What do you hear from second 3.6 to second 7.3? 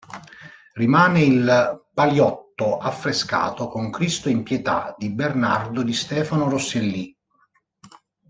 con "Cristo in pietà" di Bernardo di Stefano Rosselli.